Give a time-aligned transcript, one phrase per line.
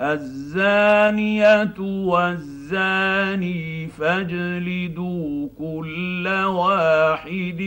[0.00, 3.54] الزانية والزاني
[3.86, 7.62] فاجلدوا كل واحد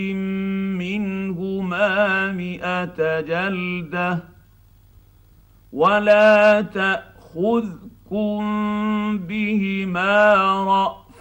[0.77, 4.19] منهما مئة جلدة
[5.73, 8.37] ولا تأخذكم
[9.17, 11.06] بهما رأ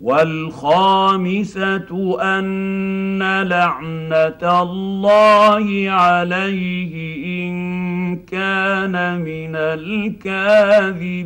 [0.00, 1.88] والخامسة
[2.22, 6.94] أن لعنة الله عليه
[7.48, 11.20] إن كان من الكاذبين.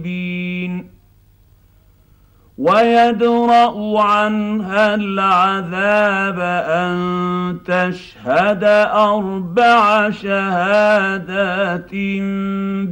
[2.58, 6.38] ويدرأ عنها العذاب
[6.68, 11.90] أن تشهد أربع شهادات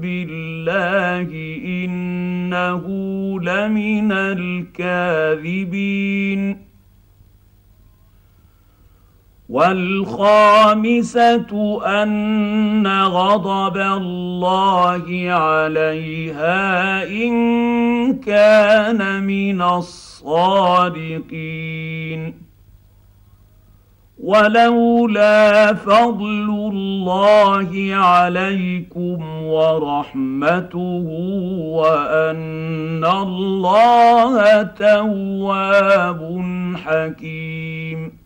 [0.03, 1.29] بالله
[1.65, 2.85] إنه
[3.41, 4.13] لمن
[4.83, 5.93] الكاذبين.
[9.53, 11.43] والخامسة
[12.03, 17.33] أن غضب الله عليها إن
[18.19, 21.13] كان من الصادقين.
[24.23, 31.05] ولولا فضل الله عليكم ورحمته
[31.59, 36.43] وأن الله تواب
[36.85, 38.22] حكيم.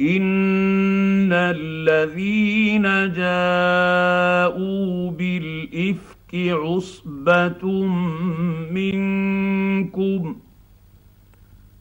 [0.00, 7.86] ان الذين جاءوا بالافك عصبه
[8.70, 10.36] منكم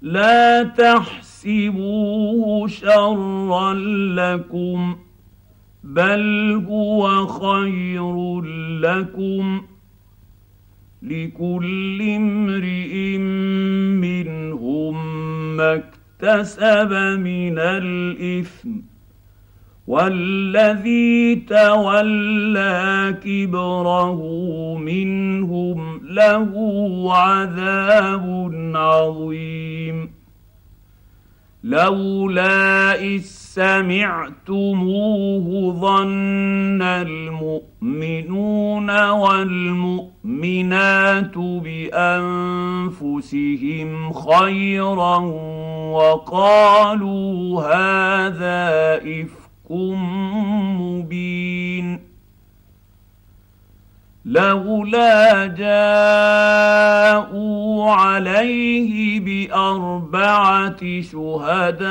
[0.02, 3.74] لا تحسبوه شرا
[4.14, 4.96] لكم
[5.84, 8.42] بل هو خير
[8.82, 9.62] لكم
[11.02, 13.18] لكل امرئ
[13.98, 14.98] منهم
[15.58, 18.70] مكتوب اكتسب من الإثم
[19.88, 24.22] والذي تولى كبره
[24.78, 26.54] منهم له
[27.14, 30.17] عذاب عظيم.
[31.68, 38.30] لولا إس سمعتموه ظن المؤمنون
[39.10, 40.58] والمؤمنات
[42.98, 45.18] بأنفسهم خيرا
[45.92, 49.72] وقالوا هذا افك
[50.80, 52.07] مبين
[54.28, 55.92] لولا جاءوا
[57.92, 61.88] عليه بأربعة شهداء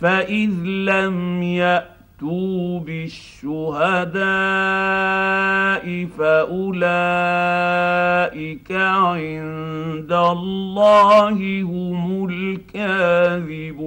[0.00, 4.20] فإذ لم يأتوا بالشهداء
[6.18, 7.12] فأولئك
[8.72, 13.80] عند الله هم الكاذبون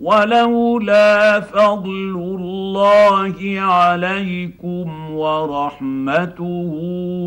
[0.00, 6.72] ولولا فضل الله عليكم ورحمته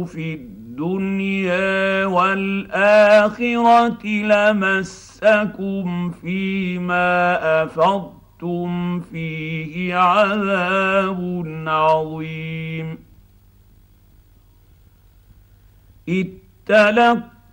[0.08, 12.98] في الدنيا والآخرة لمسكم فيما أفضتم فيه عذاب عظيم.
[16.10, 17.37] اتلقوا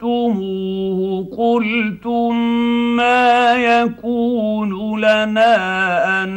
[0.00, 0.98] سمعتموه
[1.38, 2.34] قلتم
[2.96, 5.54] ما يكون لنا
[6.22, 6.30] أن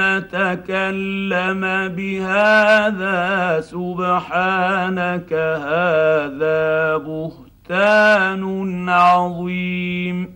[0.00, 1.60] نتكلم
[1.96, 3.60] بهذا.
[3.60, 10.35] سبحانك هذا بهتان عظيم.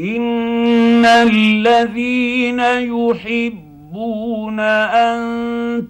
[0.00, 5.20] ان الذين يحبون ان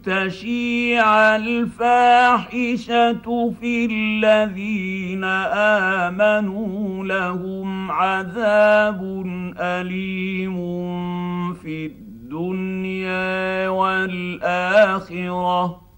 [0.03, 3.23] تشيع الفاحشه
[3.61, 5.25] في الذين
[6.05, 9.23] امنوا لهم عذاب
[9.61, 10.57] اليم
[11.55, 15.90] في الدنيا والاخره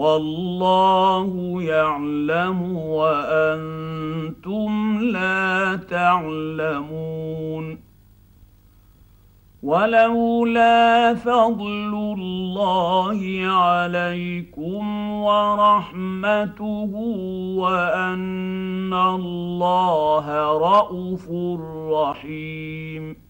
[0.00, 4.70] والله يعلم وأنتم
[5.02, 7.78] لا تعلمون.
[9.62, 16.90] ولولا فضل الله عليكم ورحمته
[17.56, 20.26] وأن الله
[20.58, 21.28] رءوف
[21.92, 23.29] رحيم.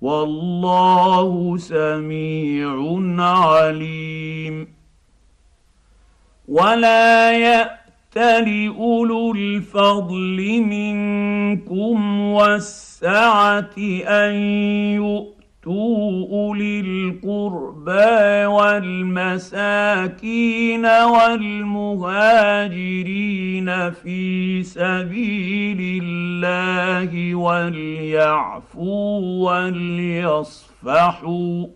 [0.00, 4.68] والله سميع عليم.
[6.48, 13.74] ولا يأتل أولو الفضل منكم والسعة
[14.06, 14.34] أن
[14.94, 20.06] يؤتوا يؤتوا اولي القربى والمساكين
[20.86, 22.10] والمهاجرين
[23.90, 31.66] في سبيل الله وليعفوا وليصفحوا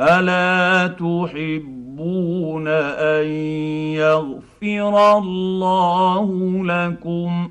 [0.00, 3.26] ألا تحبون أن
[3.94, 6.28] يغفر الله
[6.64, 7.50] لكم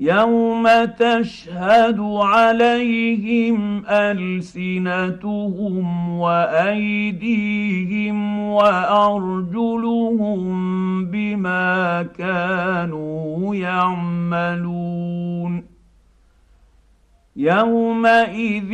[0.00, 5.38] يوم تشهد عليهم السنتهم
[6.18, 7.58] وايديهم
[8.48, 9.78] وارجلهم
[11.04, 14.98] بما كانوا يعملون
[17.36, 18.72] يومئذ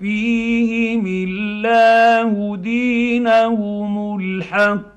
[0.00, 4.95] يوفيهم الله دينهم الحق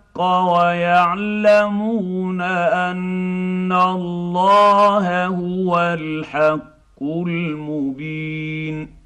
[0.58, 9.00] ويعلمون أن الله هو الحق المبين.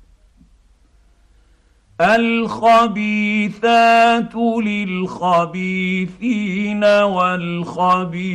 [2.02, 3.56] الخبيثات
[4.66, 8.32] للخبيثين والخبيثون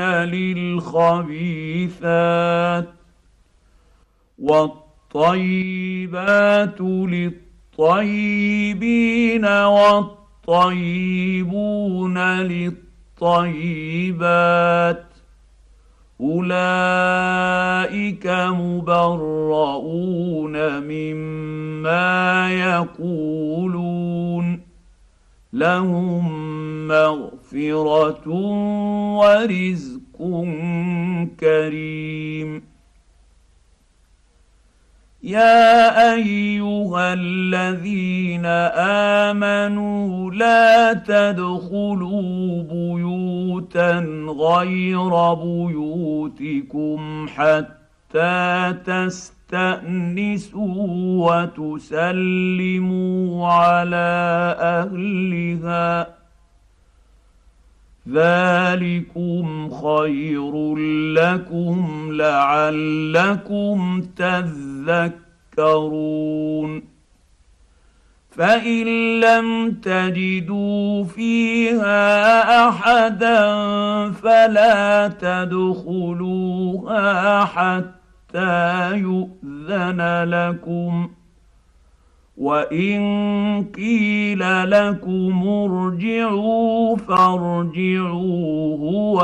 [0.00, 1.28] للخبيثات
[4.38, 4.80] والطيبات
[6.80, 7.44] للطيبين
[9.44, 12.18] والطيبين الطيبون
[13.18, 15.04] للطيبات
[16.20, 24.60] أولئك مبرؤون مما يقولون
[25.52, 26.28] لهم
[26.88, 28.28] مغفرة
[29.18, 30.18] ورزق
[31.40, 32.71] كريم
[35.22, 38.46] يا ايها الذين
[39.26, 43.98] امنوا لا تدخلوا بيوتا
[44.38, 50.26] غير بيوتكم حتى تستانسوا
[51.60, 56.21] وتسلموا على اهلها
[58.08, 60.76] ذلكم خير
[61.14, 64.02] لكم لعلكم
[65.56, 66.82] تذكرون
[68.30, 73.40] فان لم تجدوا فيها احدا
[74.10, 76.64] فلا تدخلوها
[77.44, 81.10] حتى يؤذن لكم
[82.42, 83.02] وان
[83.76, 89.20] قيل لكم ارجعوا فارجعوا هو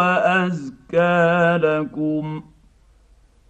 [0.46, 2.42] ازكى لكم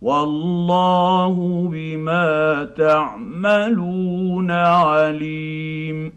[0.03, 6.13] والله بما تعملون عليم.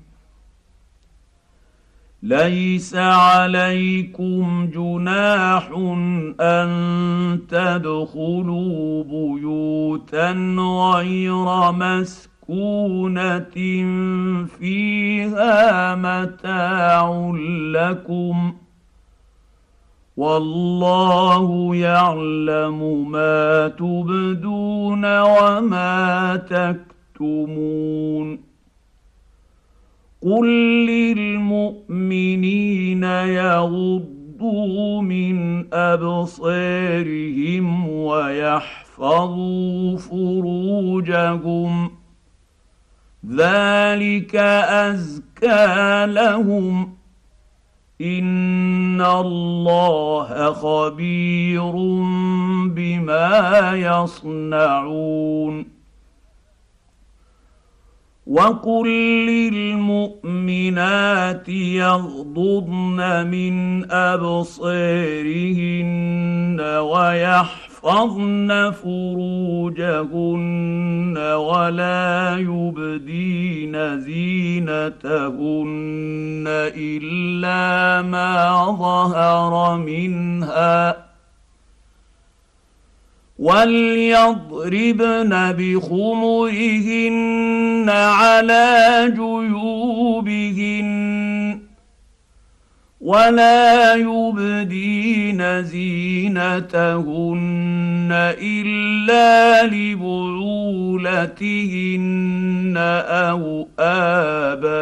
[2.23, 5.69] ليس عليكم جناح
[6.41, 13.55] ان تدخلوا بيوتا غير مسكن مسكونه
[14.59, 17.31] فيها متاع
[17.71, 18.53] لكم
[20.17, 26.35] والله يعلم ما تبدون وما
[27.15, 28.39] تكتمون
[30.21, 30.47] قل
[30.85, 41.90] للمؤمنين يغضوا من ابصارهم ويحفظوا فروجهم
[43.29, 46.93] ذلك أزكى لهم.
[48.01, 51.71] إن الله خبير
[52.67, 55.65] بما يصنعون.
[58.27, 58.87] وقل
[59.27, 70.37] للمؤمنات يغضضن من أبصارهن ويحفظن يحفظن فروجهن
[71.17, 75.23] ولا يبدين زينتهن
[76.77, 80.97] الا ما ظهر منها
[83.39, 87.09] وليضربن بخمرهن
[87.89, 90.91] على جيوبهن
[93.01, 96.37] ولا يبدين زينتهن
[98.41, 100.41] الا لبعولتهن
[103.07, 104.81] أو ابائهن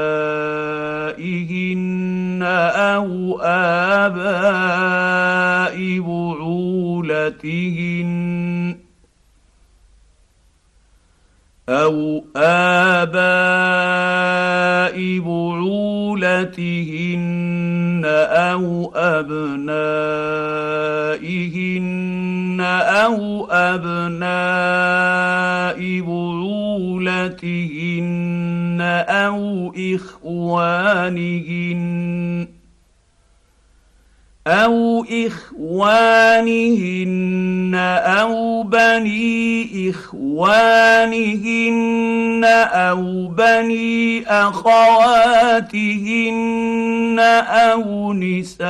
[2.75, 4.89] أو اباء
[7.09, 8.88] بعولتهن
[11.69, 13.29] أو اباء
[16.49, 20.49] بعولتهن أو ابنائهن
[22.81, 24.19] أو ابناء
[26.01, 27.59] بعولتهن
[29.09, 31.79] أو اخوانهن
[34.49, 36.49] أو اخوانهن
[38.05, 41.19] أو بني اخوانهن
[42.73, 45.69] أو بني اخواتهن
[47.49, 48.69] أو نسائهن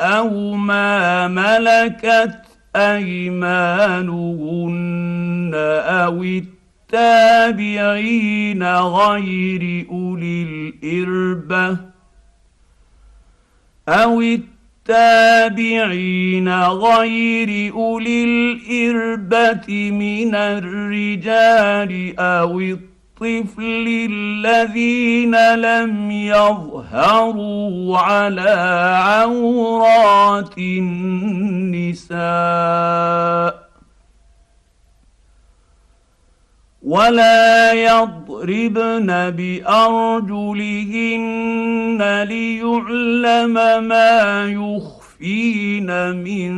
[0.00, 2.38] أو ما ملكت
[2.76, 4.56] ايمانهن
[5.84, 6.24] أو
[6.94, 11.78] التابعين غير أولي الإربة
[13.88, 14.20] أو
[14.88, 28.50] التابعين غير أولي الإربة من الرجال أو الطفل الذين لم يظهروا على
[29.02, 32.16] عورات النساء
[36.86, 40.68] ولا يضربن بارجلهن
[42.28, 43.54] ليعلم
[43.88, 46.52] ما يخفين من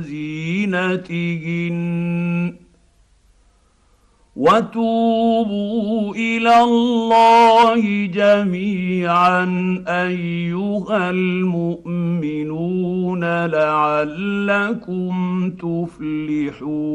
[0.00, 1.74] زينتهن
[4.36, 9.44] وتوبوا إلى الله جميعا
[9.88, 12.44] ايها المؤمنون
[13.46, 15.14] لعلكم
[15.50, 16.94] تفلحون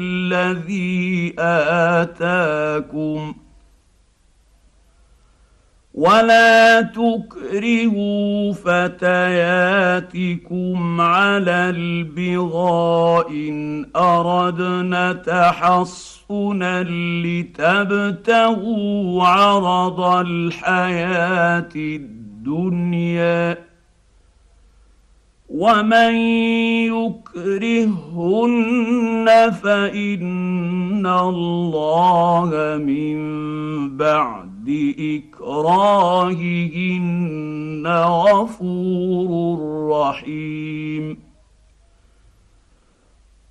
[0.00, 3.34] الذي آتاكم.
[5.94, 9.00] ولا تكرهوا فتياتكم
[11.00, 16.82] على البغاء إن أردنا تحصنا
[17.24, 23.58] لتبتغوا عرض الحياة الدنيا.
[25.54, 26.14] ومن
[27.46, 29.26] يكرهن
[29.62, 32.50] فان الله
[32.86, 33.18] من
[33.96, 34.94] بعد
[35.38, 36.44] اكراههن
[37.86, 39.58] غفور
[39.90, 41.23] رحيم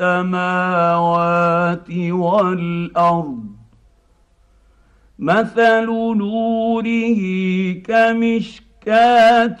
[0.00, 3.44] السماوات والأرض
[5.18, 7.22] مثل نوره
[7.84, 9.60] كمشكاة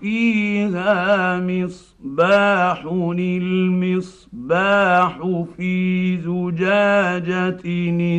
[0.00, 2.84] فيها مصباح
[3.18, 5.18] المصباح
[5.56, 7.62] في زجاجة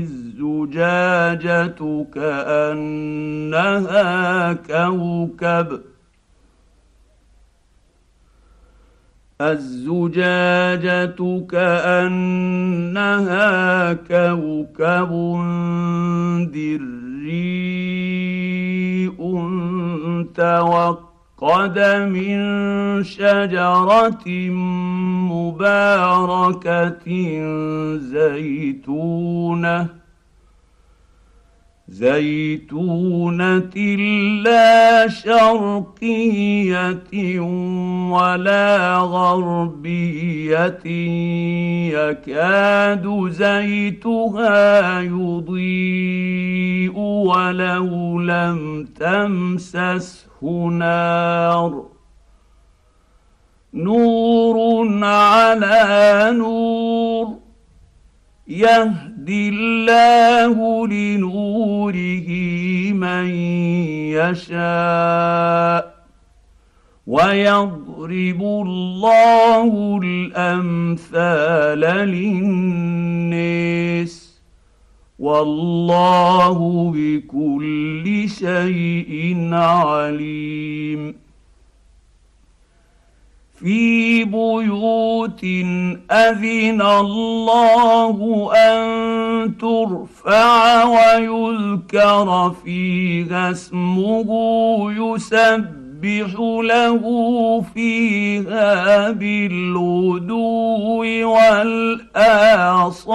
[0.02, 1.68] الزجاجة
[2.14, 3.64] كأنها
[4.54, 5.82] كوكب
[9.42, 11.16] الزجاجة
[11.52, 12.54] كأنها
[13.94, 15.12] كوكب
[16.54, 17.06] دري
[20.36, 21.80] توقد
[22.12, 22.40] من
[23.04, 24.28] شجرة
[25.32, 27.08] مباركة
[27.98, 29.88] زيتونة
[31.88, 33.76] زيتونة
[34.44, 36.60] لا شرقية
[38.10, 40.86] ولا غربية
[41.94, 51.86] يكاد زيتها يضيء ولو لم تمسسه نار.
[53.74, 57.45] نور على نور.
[58.48, 62.30] يهدي الله لنوره
[62.94, 63.30] من
[64.14, 65.96] يشاء
[67.08, 71.80] ويضرب الله الأمثال
[72.10, 73.46] للناس
[75.20, 81.25] والله بكل شيء عليم
[83.60, 85.44] في بيوت
[86.12, 94.28] أذن الله أن ترفع ويذكر فيها اسمه
[94.92, 97.02] يسبح له
[97.74, 101.04] فيها بالغدو
[102.16, 103.06] والآصال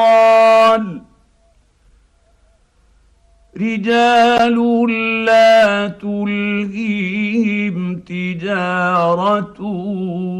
[3.56, 4.90] رجال
[5.24, 9.62] لا تلهيهم تجارة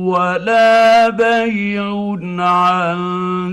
[0.07, 3.01] ولا بيع عن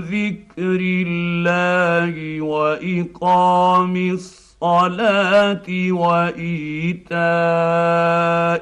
[0.00, 7.18] ذكر الله وإقام الصلاة وإيتاء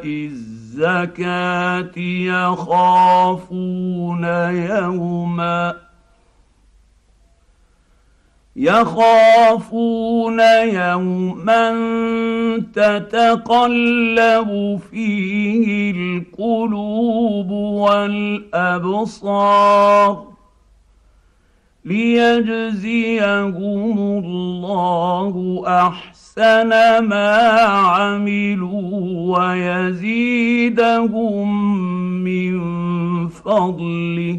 [0.07, 1.99] الزكاة
[2.43, 5.86] يخافون يوما
[8.57, 11.71] يخافون يوما
[12.75, 14.51] تتقلب
[14.91, 17.51] فيه القلوب
[18.61, 20.27] والأبصار
[21.85, 23.45] ليجزيهم
[24.25, 26.69] الله أحسن
[27.05, 27.39] ما
[27.71, 30.69] عملوا ويزيدهم
[32.25, 32.59] من
[33.29, 34.39] فضله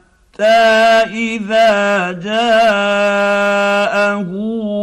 [0.39, 3.51] إذا جاءه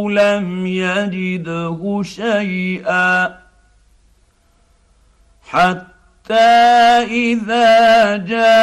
[0.09, 3.39] لم يجده شيئا
[5.49, 6.33] حتى
[7.09, 8.59] إذا جاءه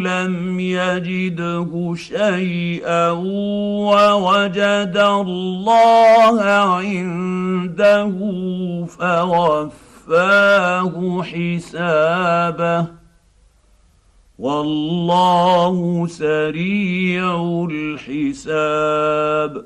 [0.00, 6.42] لم يجده شيئا ووجد الله
[6.80, 8.12] عنده
[8.98, 13.03] فوفاه حسابه
[14.38, 19.64] والله سريع الحساب.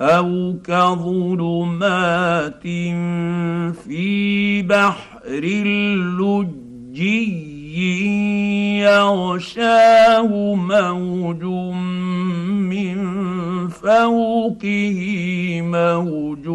[0.00, 2.62] أو كظلمات
[3.72, 5.44] في بحر
[6.90, 7.50] لجي
[8.80, 11.44] يغشاه موج
[12.70, 12.98] من
[13.68, 14.98] فوقه
[15.62, 16.48] موج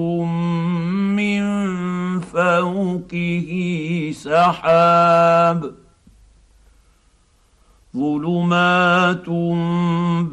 [1.14, 1.44] من
[2.20, 3.50] فوقه
[4.14, 5.85] سحاب.
[7.96, 9.30] ظلمات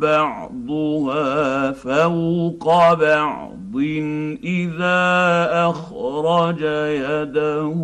[0.01, 3.77] بعضها فوق بعض
[4.45, 7.81] اذا اخرج يده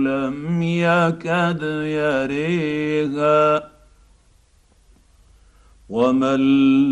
[0.00, 1.62] لم يكد
[2.02, 3.68] يريها
[5.88, 6.40] ومن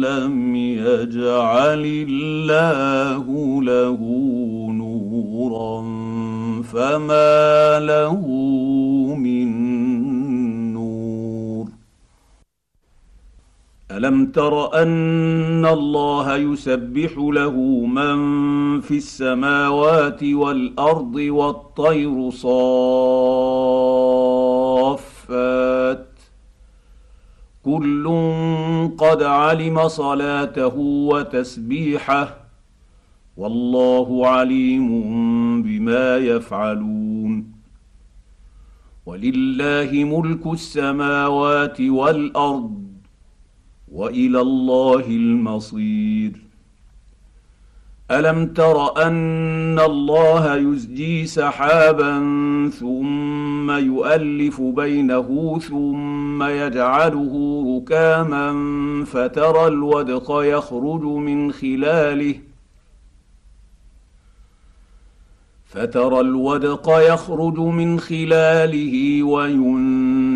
[0.00, 3.24] لم يجعل الله
[3.62, 3.98] له
[4.72, 5.82] نورا
[6.62, 8.26] فما له
[9.16, 9.65] من
[13.96, 17.56] الم تر ان الله يسبح له
[17.86, 18.16] من
[18.80, 22.56] في السماوات والارض والطير صافات
[27.64, 28.04] كل
[28.98, 30.76] قد علم صلاته
[31.10, 32.36] وتسبيحه
[33.36, 34.88] والله عليم
[35.62, 37.52] بما يفعلون
[39.06, 42.85] ولله ملك السماوات والارض
[43.96, 46.46] وإلى الله المصير.
[48.10, 52.12] ألم تر أن الله يزجي سحابا
[52.80, 58.54] ثم يؤلف بينه ثم يجعله ركاما
[59.04, 62.34] فترى الودق يخرج من خلاله
[65.66, 70.25] فترى الودق يخرج من خلاله وينزل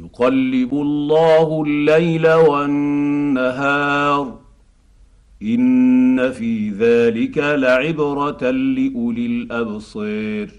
[0.00, 4.40] يقلب الله الليل والنهار.
[5.42, 10.50] إن في ذلك لعبرة لأولي الابصير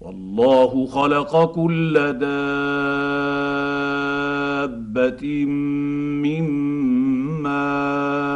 [0.00, 2.24] والله خلق كل دابة
[6.24, 6.50] من
[7.42, 8.35] ماء.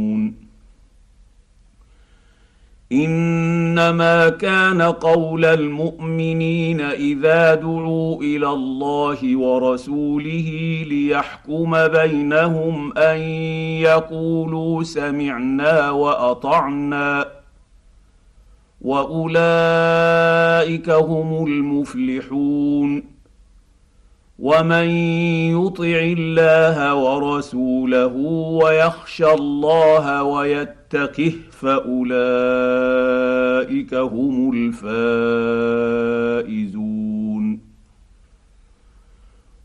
[2.91, 10.49] إنما كان قول المؤمنين إذا دعوا إلى الله ورسوله
[10.87, 13.19] ليحكم بينهم أن
[13.81, 17.25] يقولوا سمعنا وأطعنا
[18.81, 23.03] وأولئك هم المفلحون
[24.39, 24.89] ومن
[25.65, 28.13] يطع الله ورسوله
[28.63, 34.51] ويخشى الله ويتقه فأولئك هم
[36.45, 37.59] الفائزون.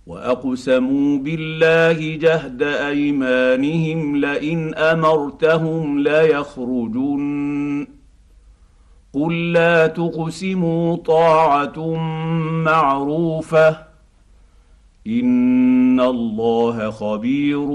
[0.06, 7.86] وأقسموا بالله جهد أيمانهم لئن أمرتهم ليخرجن.
[9.12, 11.96] قل لا تقسموا طاعة
[12.64, 13.78] معروفة.
[15.06, 17.66] إن الله خبير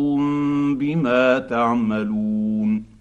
[0.76, 3.01] بما تعملون.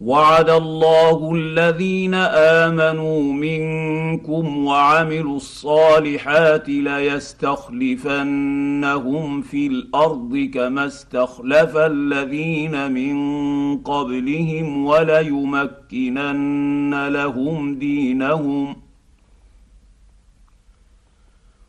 [0.00, 8.02] وعد الله الذين آمنوا منكم وعملوا الصالحات ليستخلفنهم
[9.42, 13.16] في الأرض كما استخلف الذين من
[13.78, 16.38] قبلهم وليمكنن
[17.08, 18.85] لهم دينهم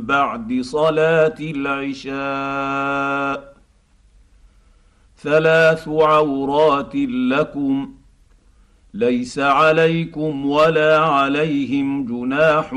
[0.00, 2.98] بعد صلاة العشاء
[5.18, 6.94] ثلاث عورات
[7.30, 7.94] لكم
[8.94, 12.74] ليس عليكم ولا عليهم جناح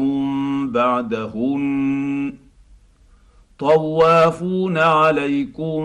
[0.65, 2.33] بعدهن
[3.59, 5.81] طوافون عليكم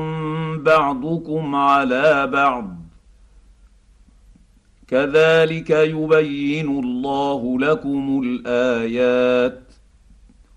[0.62, 2.76] بعضكم على بعض
[4.88, 9.65] كذلك يبين الله لكم الآيات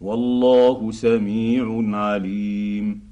[0.00, 3.10] والله سميع عليم.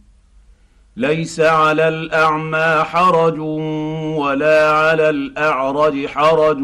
[0.96, 3.38] ليس على الأعمى حرج
[4.18, 6.62] ولا على الأعرج حرج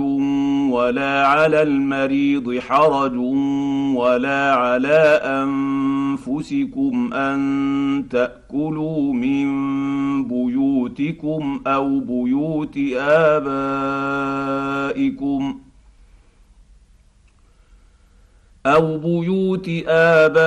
[0.71, 3.17] ولا على المريض حرج
[3.97, 9.49] ولا على أنفسكم أن تأكلوا من
[10.25, 12.79] بيوتكم أو بيوت
[14.97, 15.59] آبائكم.
[18.67, 20.41] أو بيوت ابائكم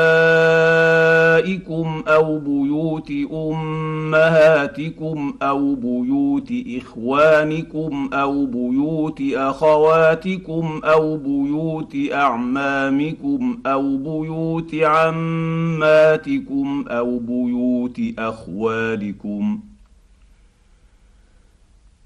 [2.08, 16.86] أو بيوت امهاتكم أو بيوت اخوانكم أو بيوت اخواتكم أو بيوت اعمامكم أو بيوت عماتكم
[16.88, 19.60] أو بيوت اخوالكم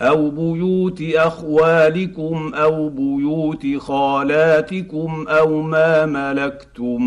[0.02, 7.02] أو بيوت اخوالكم أو بيوت خالاتكم أو ما ملكتم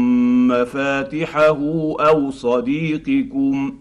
[0.48, 1.58] مفاتحه
[2.00, 3.74] أو صديقكم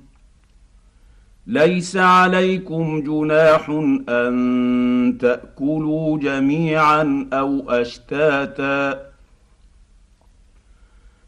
[1.47, 3.69] ليس عليكم جناح
[4.09, 9.12] ان تاكلوا جميعا أو اشتاتا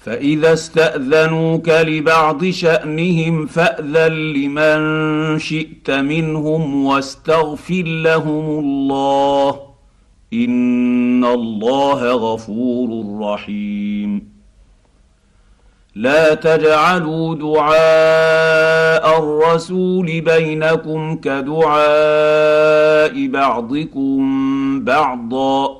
[0.00, 9.60] فإذا استأذنوك لبعض شأنهم فأذن لمن شئت منهم واستغفر لهم الله
[10.32, 14.30] إن الله غفور رحيم.
[15.94, 21.66] لا تجعلوا دعاء الرسول بينكم كدعاء
[23.26, 24.20] بعضكم
[24.84, 25.79] بعضا.